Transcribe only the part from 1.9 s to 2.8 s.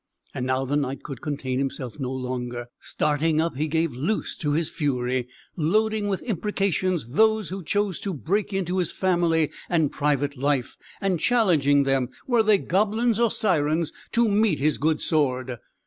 no longer.